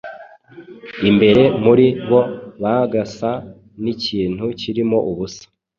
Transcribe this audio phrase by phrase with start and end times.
[1.09, 2.21] Imbere muri bo
[2.61, 3.31] bagasa
[3.83, 5.43] n’ikintu kirimo ubusa.